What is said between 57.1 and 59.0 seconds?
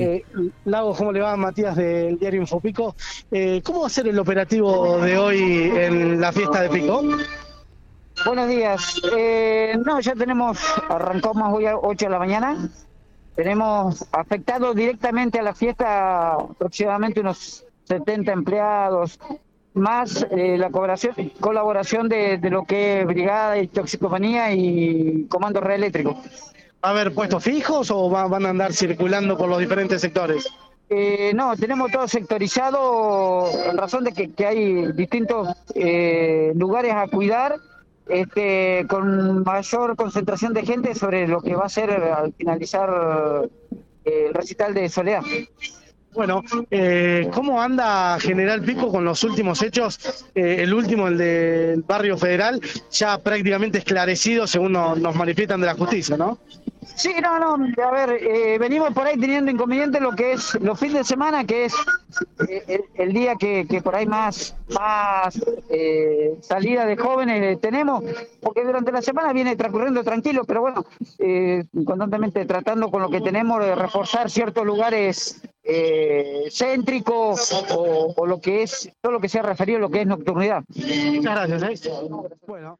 no, no, a ver, eh, venimos